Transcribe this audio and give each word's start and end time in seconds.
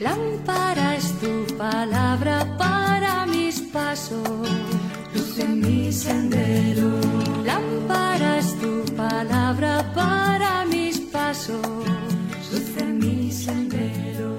Lámpara 0.00 0.96
es 0.96 1.12
tu 1.20 1.44
palabra 1.58 2.56
para 2.56 3.26
mis 3.26 3.60
pasos, 3.60 4.48
luz 5.14 5.38
en 5.38 5.60
mi 5.60 5.92
sendero. 5.92 6.88
Lámpara 7.44 8.38
es 8.38 8.58
tu 8.58 8.82
palabra 8.96 9.84
para 9.94 10.64
mis 10.64 11.00
pasos, 11.00 11.60
luz 12.50 12.76
en 12.78 12.98
mi 12.98 13.30
sendero. 13.30 14.38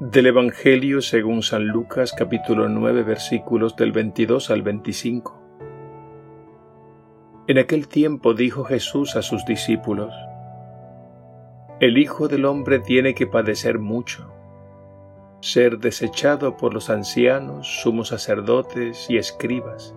Del 0.00 0.26
Evangelio 0.26 1.02
según 1.02 1.42
San 1.42 1.66
Lucas 1.66 2.14
capítulo 2.16 2.66
9 2.66 3.02
versículos 3.02 3.76
del 3.76 3.92
22 3.92 4.50
al 4.50 4.62
25. 4.62 5.49
En 7.50 7.58
aquel 7.58 7.88
tiempo 7.88 8.32
dijo 8.32 8.62
Jesús 8.62 9.16
a 9.16 9.22
sus 9.22 9.44
discípulos, 9.44 10.14
El 11.80 11.98
Hijo 11.98 12.28
del 12.28 12.44
Hombre 12.44 12.78
tiene 12.78 13.12
que 13.12 13.26
padecer 13.26 13.80
mucho, 13.80 14.32
ser 15.40 15.78
desechado 15.78 16.56
por 16.56 16.72
los 16.72 16.90
ancianos, 16.90 17.66
sumos 17.82 18.10
sacerdotes 18.10 19.10
y 19.10 19.16
escribas, 19.16 19.96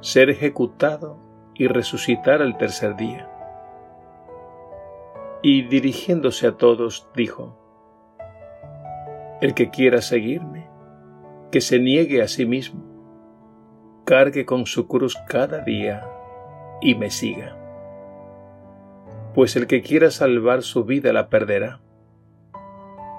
ser 0.00 0.28
ejecutado 0.28 1.20
y 1.54 1.68
resucitar 1.68 2.42
al 2.42 2.58
tercer 2.58 2.96
día. 2.96 3.30
Y 5.40 5.68
dirigiéndose 5.68 6.48
a 6.48 6.56
todos, 6.56 7.06
dijo, 7.14 7.56
El 9.40 9.54
que 9.54 9.70
quiera 9.70 10.02
seguirme, 10.02 10.68
que 11.52 11.60
se 11.60 11.78
niegue 11.78 12.22
a 12.22 12.26
sí 12.26 12.44
mismo 12.44 12.87
cargue 14.08 14.46
con 14.46 14.64
su 14.64 14.88
cruz 14.88 15.18
cada 15.28 15.58
día 15.58 16.08
y 16.80 16.94
me 16.94 17.10
siga. 17.10 17.54
Pues 19.34 19.54
el 19.54 19.66
que 19.66 19.82
quiera 19.82 20.10
salvar 20.10 20.62
su 20.62 20.84
vida 20.84 21.12
la 21.12 21.28
perderá, 21.28 21.80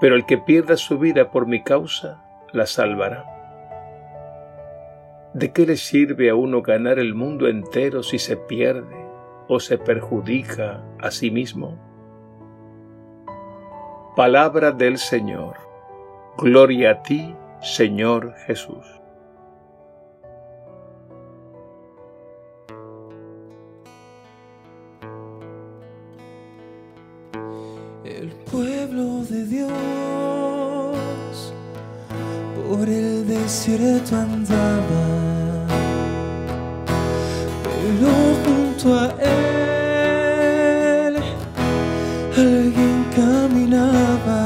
pero 0.00 0.16
el 0.16 0.26
que 0.26 0.36
pierda 0.36 0.76
su 0.76 0.98
vida 0.98 1.30
por 1.30 1.46
mi 1.46 1.62
causa 1.62 2.24
la 2.52 2.66
salvará. 2.66 3.24
¿De 5.32 5.52
qué 5.52 5.64
le 5.64 5.76
sirve 5.76 6.28
a 6.28 6.34
uno 6.34 6.60
ganar 6.60 6.98
el 6.98 7.14
mundo 7.14 7.46
entero 7.46 8.02
si 8.02 8.18
se 8.18 8.36
pierde 8.36 9.06
o 9.46 9.60
se 9.60 9.78
perjudica 9.78 10.82
a 10.98 11.12
sí 11.12 11.30
mismo? 11.30 11.78
Palabra 14.16 14.72
del 14.72 14.98
Señor. 14.98 15.54
Gloria 16.36 16.90
a 16.90 17.02
ti, 17.02 17.36
Señor 17.60 18.34
Jesús. 18.48 18.99
Desierto 34.00 34.16
andaba, 34.16 35.04
pero 37.64 38.10
junto 38.44 38.86
a 38.98 39.06
él 39.22 41.16
alguien 42.36 43.06
caminaba. 43.14 44.40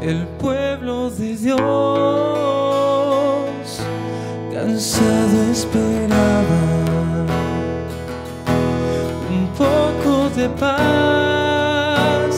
El 0.00 0.26
pueblo 0.40 1.10
de 1.10 1.36
Dios 1.36 1.60
cansado 4.52 5.42
esperaba 5.52 6.62
un 9.30 9.46
poco 9.56 10.28
de 10.36 10.48
paz 10.48 12.34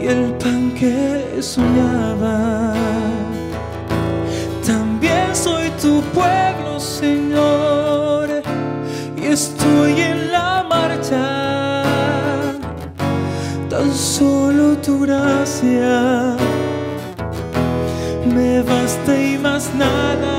y 0.00 0.06
el 0.06 0.32
pan 0.38 0.72
que 0.74 1.42
soñaba. 1.42 2.95
Estoy 9.36 10.00
en 10.00 10.32
la 10.32 10.64
marcha. 10.74 11.82
Tan 13.68 13.88
solo 13.92 14.64
tu 14.78 15.00
gracia 15.06 16.36
me 18.34 18.62
basta 18.62 19.12
y 19.30 19.36
más 19.46 19.64
nada. 19.74 20.36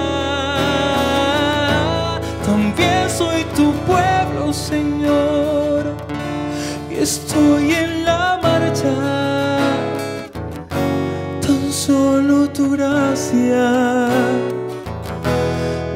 También 2.50 3.08
soy 3.20 3.42
tu 3.58 3.68
pueblo, 3.90 4.52
Señor, 4.52 5.82
y 6.90 6.96
estoy 6.96 7.66
en 7.84 7.92
la 8.04 8.40
marcha. 8.42 8.96
Tan 11.46 11.64
solo 11.72 12.36
tu 12.58 12.72
gracia 12.72 13.66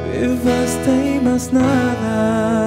me 0.08 0.22
basta 0.46 0.90
y 1.10 1.20
más 1.26 1.52
nada. 1.52 2.61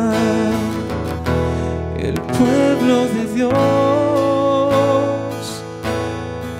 Dios. 3.47 5.45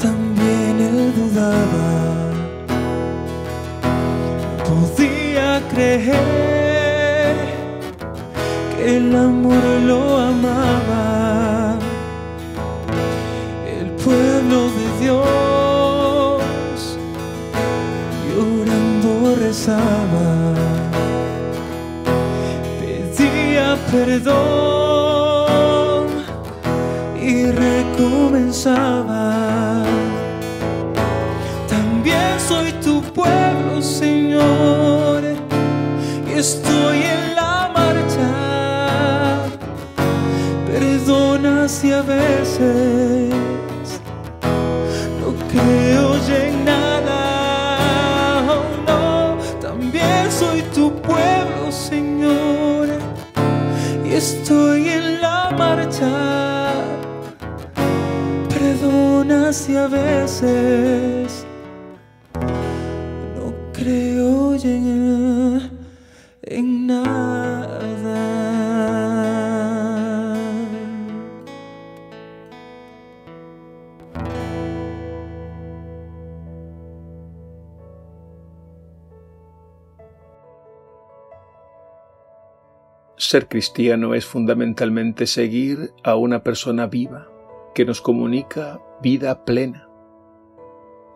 También 0.01 0.79
él 0.79 1.13
dudaba. 1.15 1.89
Podía 4.69 5.61
creer 5.69 7.35
que 8.75 8.97
el 8.97 9.15
amor 9.15 9.63
lo 9.85 10.17
amaba. 10.17 11.77
El 13.79 13.87
pueblo 14.03 14.57
de 14.77 14.85
Dios 15.01 15.23
llorando 18.29 19.11
rezaba, 19.39 20.29
pedía 22.79 23.67
perdón 23.91 24.84
recomenzaba. 27.51 29.33
También 31.67 32.39
soy 32.39 32.71
tu 32.83 33.01
pueblo, 33.01 33.81
Señor, 33.81 35.23
y 36.27 36.33
estoy 36.37 36.97
en 36.97 37.35
la 37.35 37.71
marcha. 37.73 39.45
Perdona 40.67 41.67
si 41.67 41.91
a 41.91 42.01
veces 42.01 43.33
no 45.19 45.33
creo 45.51 46.17
ya 46.27 46.54
si 59.55 59.77
a 59.77 59.87
veces 59.87 61.47
no 63.35 63.53
creo 63.71 64.53
en 66.41 66.87
nada. 66.87 67.85
Ser 83.17 83.47
cristiano 83.47 84.13
es 84.13 84.25
fundamentalmente 84.25 85.25
seguir 85.25 85.93
a 86.03 86.15
una 86.15 86.43
persona 86.43 86.87
viva 86.87 87.34
que 87.75 87.85
nos 87.85 88.01
comunica 88.01 88.81
vida 89.01 89.43
plena. 89.43 89.89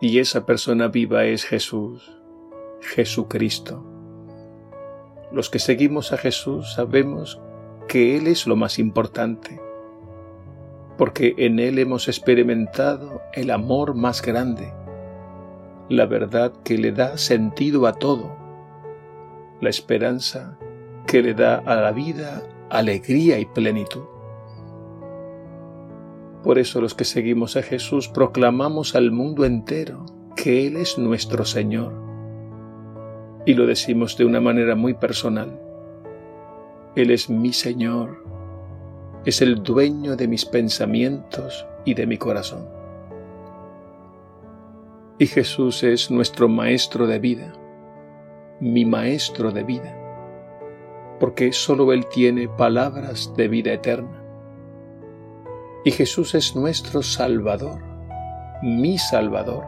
Y 0.00 0.18
esa 0.18 0.44
persona 0.44 0.88
viva 0.88 1.24
es 1.24 1.44
Jesús, 1.44 2.16
Jesucristo. 2.82 3.84
Los 5.32 5.48
que 5.48 5.58
seguimos 5.58 6.12
a 6.12 6.18
Jesús 6.18 6.74
sabemos 6.74 7.40
que 7.88 8.16
Él 8.16 8.26
es 8.26 8.46
lo 8.46 8.56
más 8.56 8.78
importante, 8.78 9.58
porque 10.98 11.34
en 11.38 11.58
Él 11.58 11.78
hemos 11.78 12.08
experimentado 12.08 13.22
el 13.32 13.50
amor 13.50 13.94
más 13.94 14.20
grande, 14.20 14.72
la 15.88 16.04
verdad 16.04 16.52
que 16.62 16.76
le 16.76 16.92
da 16.92 17.16
sentido 17.16 17.86
a 17.86 17.94
todo, 17.94 18.36
la 19.62 19.70
esperanza 19.70 20.58
que 21.06 21.22
le 21.22 21.32
da 21.32 21.56
a 21.56 21.74
la 21.76 21.92
vida 21.92 22.42
alegría 22.68 23.38
y 23.38 23.46
plenitud. 23.46 24.19
Por 26.42 26.58
eso 26.58 26.80
los 26.80 26.94
que 26.94 27.04
seguimos 27.04 27.56
a 27.56 27.62
Jesús 27.62 28.08
proclamamos 28.08 28.94
al 28.94 29.12
mundo 29.12 29.44
entero 29.44 30.06
que 30.36 30.66
Él 30.66 30.76
es 30.76 30.98
nuestro 30.98 31.44
Señor. 31.44 31.92
Y 33.44 33.54
lo 33.54 33.66
decimos 33.66 34.16
de 34.16 34.24
una 34.24 34.40
manera 34.40 34.74
muy 34.74 34.94
personal. 34.94 35.60
Él 36.96 37.10
es 37.10 37.28
mi 37.28 37.52
Señor, 37.52 38.24
es 39.24 39.42
el 39.42 39.62
dueño 39.62 40.16
de 40.16 40.28
mis 40.28 40.46
pensamientos 40.46 41.66
y 41.84 41.94
de 41.94 42.06
mi 42.06 42.16
corazón. 42.16 42.66
Y 45.18 45.26
Jesús 45.26 45.82
es 45.82 46.10
nuestro 46.10 46.48
Maestro 46.48 47.06
de 47.06 47.18
vida, 47.18 47.52
mi 48.60 48.86
Maestro 48.86 49.52
de 49.52 49.62
vida, 49.62 49.94
porque 51.20 51.52
solo 51.52 51.92
Él 51.92 52.06
tiene 52.06 52.48
palabras 52.48 53.32
de 53.36 53.48
vida 53.48 53.74
eterna. 53.74 54.19
Y 55.82 55.92
Jesús 55.92 56.34
es 56.34 56.54
nuestro 56.54 57.02
Salvador, 57.02 57.82
mi 58.62 58.98
Salvador, 58.98 59.64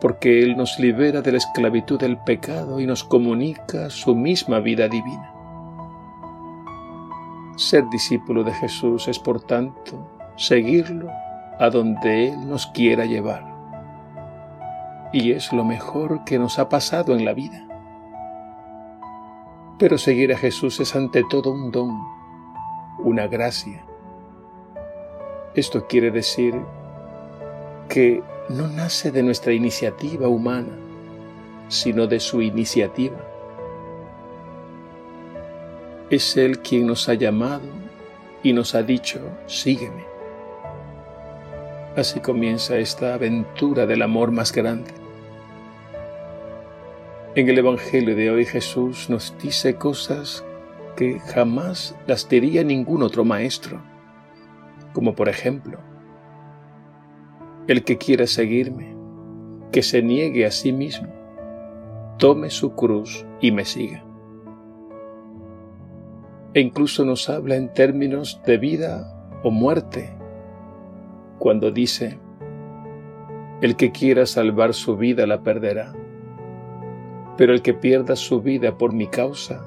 porque 0.00 0.42
Él 0.42 0.56
nos 0.56 0.80
libera 0.80 1.22
de 1.22 1.30
la 1.30 1.38
esclavitud 1.38 2.00
del 2.00 2.18
pecado 2.18 2.80
y 2.80 2.86
nos 2.86 3.04
comunica 3.04 3.90
su 3.90 4.16
misma 4.16 4.58
vida 4.58 4.88
divina. 4.88 5.32
Ser 7.56 7.88
discípulo 7.90 8.42
de 8.42 8.52
Jesús 8.54 9.06
es, 9.06 9.20
por 9.20 9.40
tanto, 9.40 10.10
seguirlo 10.34 11.10
a 11.60 11.70
donde 11.70 12.28
Él 12.28 12.48
nos 12.48 12.66
quiera 12.66 13.04
llevar. 13.04 13.44
Y 15.12 15.30
es 15.30 15.52
lo 15.52 15.64
mejor 15.64 16.24
que 16.24 16.40
nos 16.40 16.58
ha 16.58 16.68
pasado 16.68 17.14
en 17.14 17.24
la 17.24 17.34
vida. 17.34 17.64
Pero 19.78 19.96
seguir 19.96 20.32
a 20.32 20.36
Jesús 20.36 20.80
es 20.80 20.96
ante 20.96 21.22
todo 21.30 21.52
un 21.52 21.70
don, 21.70 21.96
una 22.98 23.28
gracia. 23.28 23.85
Esto 25.56 25.86
quiere 25.88 26.12
decir 26.12 26.54
que 27.88 28.22
no 28.48 28.68
nace 28.68 29.10
de 29.10 29.24
nuestra 29.24 29.52
iniciativa 29.52 30.28
humana, 30.28 30.72
sino 31.68 32.06
de 32.06 32.20
su 32.20 32.40
iniciativa 32.40 33.16
es 36.10 36.36
Él 36.36 36.60
quien 36.60 36.86
nos 36.86 37.08
ha 37.08 37.14
llamado 37.14 37.64
y 38.42 38.52
nos 38.52 38.74
ha 38.74 38.82
dicho, 38.82 39.20
sígueme. 39.46 40.04
Así 41.96 42.20
comienza 42.20 42.78
esta 42.78 43.14
aventura 43.14 43.86
del 43.86 44.02
amor 44.02 44.30
más 44.30 44.52
grande. 44.52 44.92
En 47.34 47.48
el 47.48 47.58
Evangelio 47.58 48.14
de 48.14 48.30
hoy 48.30 48.44
Jesús 48.44 49.10
nos 49.10 49.34
dice 49.42 49.74
cosas 49.74 50.44
que 50.94 51.18
jamás 51.18 51.94
las 52.06 52.28
diría 52.28 52.62
ningún 52.62 53.02
otro 53.02 53.24
maestro, 53.24 53.80
como 54.96 55.14
por 55.14 55.28
ejemplo, 55.28 55.78
el 57.68 57.84
que 57.84 57.98
quiera 57.98 58.26
seguirme, 58.26 58.96
que 59.70 59.82
se 59.82 60.00
niegue 60.00 60.46
a 60.46 60.50
sí 60.50 60.72
mismo, 60.72 61.08
tome 62.16 62.48
su 62.48 62.74
cruz 62.74 63.26
y 63.42 63.52
me 63.52 63.66
siga 63.66 64.06
e 66.56 66.60
incluso 66.60 67.04
nos 67.04 67.28
habla 67.28 67.56
en 67.56 67.68
términos 67.68 68.40
de 68.46 68.56
vida 68.56 69.12
o 69.42 69.50
muerte, 69.50 70.16
cuando 71.38 71.70
dice, 71.70 72.18
el 73.60 73.76
que 73.76 73.92
quiera 73.92 74.24
salvar 74.24 74.72
su 74.72 74.96
vida 74.96 75.26
la 75.26 75.42
perderá, 75.42 75.92
pero 77.36 77.52
el 77.52 77.60
que 77.60 77.74
pierda 77.74 78.16
su 78.16 78.40
vida 78.40 78.78
por 78.78 78.94
mi 78.94 79.06
causa 79.06 79.66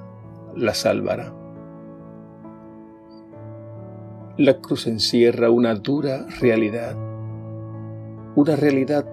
la 0.56 0.74
salvará. 0.74 1.39
La 4.40 4.62
cruz 4.62 4.88
encierra 4.88 5.50
una 5.50 5.76
dura 5.76 6.26
realidad, 6.40 6.96
una 8.38 8.56
realidad 8.56 9.06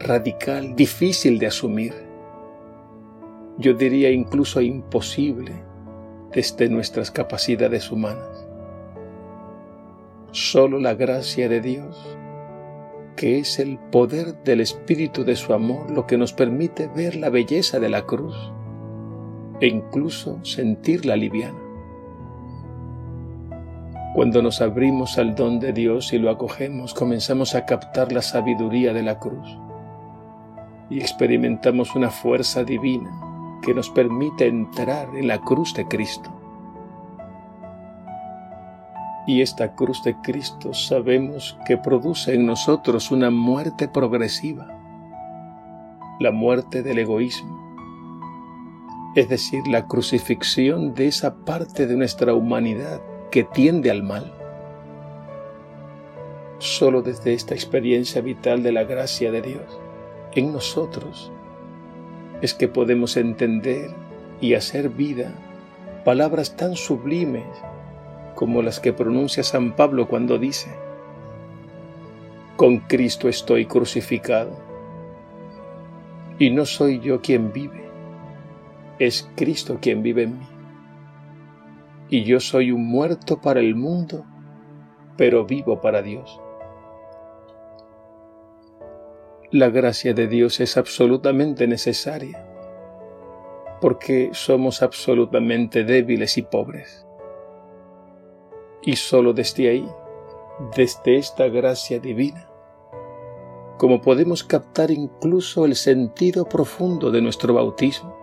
radical, 0.00 0.74
difícil 0.74 1.38
de 1.38 1.46
asumir, 1.46 1.94
yo 3.56 3.74
diría 3.74 4.10
incluso 4.10 4.60
imposible 4.60 5.52
desde 6.32 6.68
nuestras 6.68 7.12
capacidades 7.12 7.92
humanas. 7.92 8.48
Solo 10.32 10.80
la 10.80 10.94
gracia 10.94 11.48
de 11.48 11.60
Dios, 11.60 12.18
que 13.14 13.38
es 13.38 13.60
el 13.60 13.78
poder 13.92 14.42
del 14.42 14.60
Espíritu 14.60 15.22
de 15.22 15.36
su 15.36 15.54
amor, 15.54 15.88
lo 15.92 16.08
que 16.08 16.18
nos 16.18 16.32
permite 16.32 16.88
ver 16.88 17.14
la 17.14 17.30
belleza 17.30 17.78
de 17.78 17.90
la 17.90 18.06
cruz 18.06 18.34
e 19.60 19.68
incluso 19.68 20.44
sentirla 20.44 21.14
liviana. 21.14 21.67
Cuando 24.18 24.42
nos 24.42 24.60
abrimos 24.60 25.16
al 25.16 25.36
don 25.36 25.60
de 25.60 25.72
Dios 25.72 26.12
y 26.12 26.18
lo 26.18 26.28
acogemos, 26.28 26.92
comenzamos 26.92 27.54
a 27.54 27.64
captar 27.66 28.10
la 28.10 28.20
sabiduría 28.20 28.92
de 28.92 29.04
la 29.04 29.20
cruz 29.20 29.56
y 30.90 30.98
experimentamos 30.98 31.94
una 31.94 32.10
fuerza 32.10 32.64
divina 32.64 33.12
que 33.62 33.72
nos 33.74 33.90
permite 33.90 34.48
entrar 34.48 35.06
en 35.14 35.28
la 35.28 35.38
cruz 35.38 35.72
de 35.72 35.86
Cristo. 35.86 36.32
Y 39.28 39.40
esta 39.40 39.76
cruz 39.76 40.02
de 40.02 40.16
Cristo 40.16 40.74
sabemos 40.74 41.56
que 41.64 41.76
produce 41.76 42.34
en 42.34 42.44
nosotros 42.44 43.12
una 43.12 43.30
muerte 43.30 43.86
progresiva, 43.86 44.66
la 46.18 46.32
muerte 46.32 46.82
del 46.82 46.98
egoísmo, 46.98 47.56
es 49.14 49.28
decir, 49.28 49.64
la 49.68 49.86
crucifixión 49.86 50.92
de 50.92 51.06
esa 51.06 51.36
parte 51.44 51.86
de 51.86 51.96
nuestra 51.96 52.34
humanidad 52.34 53.00
que 53.30 53.44
tiende 53.44 53.90
al 53.90 54.02
mal. 54.02 54.32
Solo 56.58 57.02
desde 57.02 57.34
esta 57.34 57.54
experiencia 57.54 58.20
vital 58.20 58.62
de 58.62 58.72
la 58.72 58.84
gracia 58.84 59.30
de 59.30 59.42
Dios 59.42 59.78
en 60.34 60.52
nosotros 60.52 61.30
es 62.42 62.54
que 62.54 62.68
podemos 62.68 63.16
entender 63.16 63.90
y 64.40 64.54
hacer 64.54 64.88
vida 64.88 65.32
palabras 66.04 66.56
tan 66.56 66.76
sublimes 66.76 67.46
como 68.34 68.62
las 68.62 68.78
que 68.80 68.92
pronuncia 68.92 69.42
San 69.42 69.74
Pablo 69.74 70.06
cuando 70.06 70.38
dice, 70.38 70.68
con 72.56 72.78
Cristo 72.78 73.28
estoy 73.28 73.66
crucificado, 73.66 74.56
y 76.38 76.50
no 76.50 76.64
soy 76.64 77.00
yo 77.00 77.20
quien 77.20 77.52
vive, 77.52 77.84
es 79.00 79.28
Cristo 79.34 79.78
quien 79.80 80.04
vive 80.04 80.22
en 80.22 80.38
mí, 80.38 80.46
y 82.10 82.24
yo 82.24 82.40
soy 82.40 82.72
un 82.72 82.86
muerto 82.86 83.40
para 83.40 83.60
el 83.60 83.74
mundo, 83.74 84.24
pero 85.16 85.44
vivo 85.44 85.80
para 85.80 86.02
Dios. 86.02 86.40
La 89.50 89.70
gracia 89.70 90.14
de 90.14 90.26
Dios 90.26 90.60
es 90.60 90.76
absolutamente 90.76 91.66
necesaria, 91.66 92.46
porque 93.80 94.30
somos 94.32 94.82
absolutamente 94.82 95.84
débiles 95.84 96.36
y 96.38 96.42
pobres. 96.42 97.06
Y 98.82 98.96
solo 98.96 99.32
desde 99.32 99.70
ahí, 99.70 99.88
desde 100.76 101.16
esta 101.16 101.48
gracia 101.48 101.98
divina, 101.98 102.48
como 103.78 104.00
podemos 104.02 104.44
captar 104.44 104.90
incluso 104.90 105.64
el 105.64 105.76
sentido 105.76 106.44
profundo 106.44 107.10
de 107.10 107.22
nuestro 107.22 107.54
bautismo, 107.54 108.17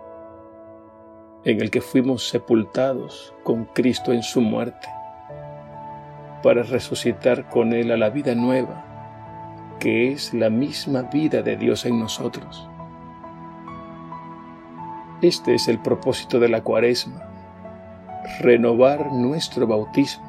en 1.46 1.62
el 1.62 1.70
que 1.70 1.80
fuimos 1.80 2.28
sepultados 2.28 3.32
con 3.42 3.64
Cristo 3.64 4.12
en 4.12 4.22
su 4.22 4.42
muerte, 4.42 4.86
para 6.42 6.62
resucitar 6.62 7.48
con 7.48 7.72
Él 7.72 7.90
a 7.90 7.96
la 7.96 8.10
vida 8.10 8.34
nueva 8.34 8.86
que 9.78 10.12
es 10.12 10.32
la 10.32 10.50
misma 10.50 11.02
vida 11.02 11.42
de 11.42 11.56
Dios 11.56 11.84
en 11.84 11.98
nosotros. 11.98 12.68
Este 15.22 15.54
es 15.54 15.68
el 15.68 15.78
propósito 15.78 16.40
de 16.40 16.48
la 16.48 16.62
cuaresma, 16.62 17.22
renovar 18.40 19.12
nuestro 19.12 19.66
bautismo, 19.66 20.26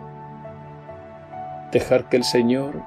dejar 1.71 2.07
que 2.09 2.17
el 2.17 2.23
Señor 2.23 2.81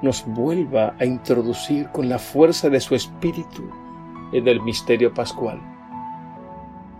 nos 0.00 0.24
vuelva 0.26 0.94
a 0.98 1.04
introducir 1.04 1.88
con 1.88 2.08
la 2.08 2.18
fuerza 2.18 2.68
de 2.68 2.80
su 2.80 2.94
Espíritu 2.94 3.70
en 4.32 4.48
el 4.48 4.60
misterio 4.62 5.12
pascual, 5.12 5.60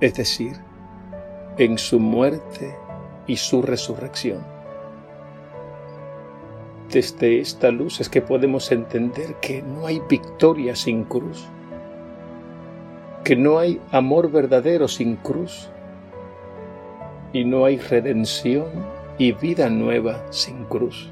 es 0.01 0.15
decir, 0.15 0.72
en 1.59 1.79
su 1.79 2.01
muerte 2.01 2.75
y 3.27 3.37
su 3.37 3.63
resurrección. 3.63 4.41
Desde 6.91 7.41
esta 7.41 7.71
luz 7.71 8.01
es 8.01 8.09
que 8.09 8.21
podemos 8.21 8.71
entender 8.71 9.37
que 9.41 9.63
no 9.63 9.87
hay 9.87 10.01
victoria 10.09 10.77
sin 10.77 11.05
cruz, 11.05 11.47
que 13.25 13.37
no 13.37 13.59
hay 13.59 13.81
amor 13.91 14.31
verdadero 14.31 14.89
sin 14.89 15.17
cruz 15.17 15.71
y 17.33 17.45
no 17.45 17.65
hay 17.65 17.79
redención 17.79 18.67
y 19.17 19.33
vida 19.33 19.71
nueva 19.71 20.23
sin 20.31 20.65
cruz. 20.65 21.11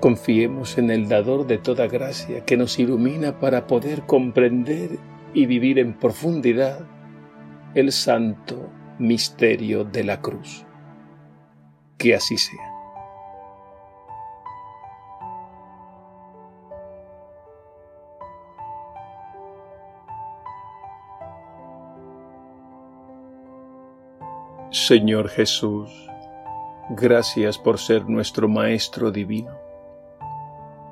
Confiemos 0.00 0.78
en 0.78 0.90
el 0.90 1.08
dador 1.08 1.46
de 1.46 1.58
toda 1.58 1.86
gracia 1.88 2.44
que 2.44 2.56
nos 2.56 2.78
ilumina 2.78 3.40
para 3.40 3.66
poder 3.66 4.02
comprender 4.02 4.90
y 5.34 5.46
vivir 5.46 5.78
en 5.78 5.92
profundidad 5.92 6.86
el 7.74 7.92
santo 7.92 8.70
misterio 8.98 9.84
de 9.84 10.04
la 10.04 10.20
cruz. 10.20 10.64
Que 11.96 12.14
así 12.14 12.38
sea. 12.38 12.68
Señor 24.70 25.28
Jesús, 25.28 25.90
gracias 26.90 27.58
por 27.58 27.78
ser 27.78 28.08
nuestro 28.08 28.48
Maestro 28.48 29.10
Divino. 29.10 29.50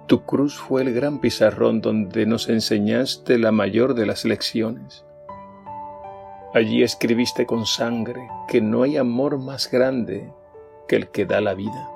Tu 0.06 0.22
cruz 0.24 0.56
fue 0.56 0.82
el 0.82 0.92
gran 0.94 1.20
pizarrón 1.20 1.80
donde 1.80 2.26
nos 2.26 2.48
enseñaste 2.48 3.38
la 3.38 3.52
mayor 3.52 3.94
de 3.94 4.06
las 4.06 4.24
lecciones. 4.24 5.04
Allí 6.56 6.82
escribiste 6.82 7.44
con 7.44 7.66
sangre 7.66 8.30
que 8.48 8.62
no 8.62 8.82
hay 8.82 8.96
amor 8.96 9.36
más 9.36 9.70
grande 9.70 10.32
que 10.88 10.96
el 10.96 11.08
que 11.10 11.26
da 11.26 11.42
la 11.42 11.52
vida. 11.52 11.90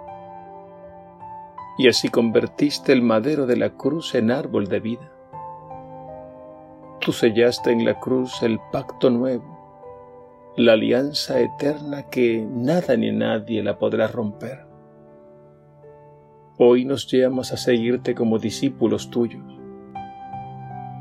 Y 1.79 1.88
así 1.88 2.11
convertiste 2.11 2.93
el 2.93 3.00
madero 3.00 3.47
de 3.47 3.57
la 3.57 3.71
cruz 3.71 4.14
en 4.14 4.31
árbol 4.31 4.69
de 4.69 4.81
vida. 4.81 5.11
Tú 7.00 7.11
sellaste 7.12 7.73
en 7.73 7.87
la 7.87 7.99
cruz 8.00 8.43
el 8.43 8.61
pacto 8.71 9.09
nuevo, 9.09 10.52
la 10.59 10.75
alianza 10.75 11.40
eterna 11.40 12.11
que 12.11 12.47
nada 12.47 12.99
ni 12.99 13.12
nadie 13.12 13.62
la 13.62 13.79
podrá 13.79 14.09
romper. 14.09 14.67
Hoy 16.59 16.85
nos 16.85 17.11
llamas 17.11 17.55
a 17.55 17.57
seguirte 17.57 18.14
como 18.14 18.38
discípulos 18.38 19.09
tuyos 19.09 19.60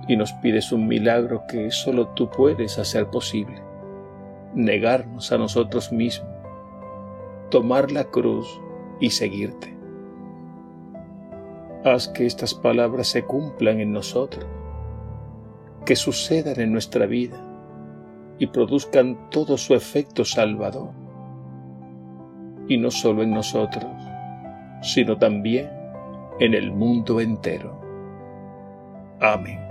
y 0.10 0.18
nos 0.18 0.34
pides 0.34 0.72
un 0.72 0.88
milagro 0.88 1.46
que 1.48 1.70
solo 1.70 2.08
tú 2.08 2.32
puedes 2.32 2.80
hacer 2.80 3.06
posible. 3.12 3.62
Negarnos 4.56 5.32
a 5.32 5.38
nosotros 5.38 5.92
mismos, 5.92 6.28
tomar 7.52 7.92
la 7.92 8.06
cruz 8.06 8.60
y 9.00 9.12
seguirte. 9.12 9.78
Haz 11.86 12.08
que 12.08 12.26
estas 12.26 12.56
palabras 12.56 13.08
se 13.08 13.24
cumplan 13.24 13.80
en 13.82 13.94
nosotros, 13.94 14.48
que 15.86 15.96
sucedan 15.96 16.60
en 16.60 16.72
nuestra 16.72 17.06
vida 17.06 17.38
y 18.40 18.48
produzcan 18.48 19.30
todo 19.30 19.58
su 19.58 19.76
efecto 19.76 20.26
salvador. 20.26 20.90
Y 22.68 22.78
no 22.78 22.90
solo 22.90 23.22
en 23.22 23.30
nosotros, 23.30 23.92
sino 24.82 25.18
también 25.20 25.70
en 26.40 26.56
el 26.56 26.72
mundo 26.72 27.22
entero. 27.22 27.80
Amén. 29.22 29.69